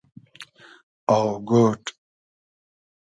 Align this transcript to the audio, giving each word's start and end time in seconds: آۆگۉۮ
آۆگۉۮ 1.17 1.81